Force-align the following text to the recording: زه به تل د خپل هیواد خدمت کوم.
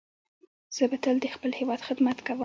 زه 0.75 0.83
به 0.89 0.97
تل 1.03 1.15
د 1.21 1.25
خپل 1.35 1.51
هیواد 1.59 1.79
خدمت 1.87 2.17
کوم. 2.27 2.39